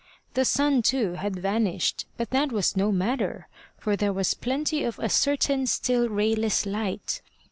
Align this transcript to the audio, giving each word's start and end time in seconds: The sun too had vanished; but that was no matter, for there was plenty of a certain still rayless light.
The 0.33 0.45
sun 0.45 0.81
too 0.81 1.13
had 1.13 1.35
vanished; 1.35 2.07
but 2.17 2.31
that 2.31 2.51
was 2.51 2.75
no 2.75 2.91
matter, 2.91 3.47
for 3.77 3.95
there 3.95 4.11
was 4.11 4.33
plenty 4.33 4.83
of 4.83 4.97
a 4.97 5.09
certain 5.09 5.67
still 5.67 6.09
rayless 6.09 6.65
light. 6.65 7.21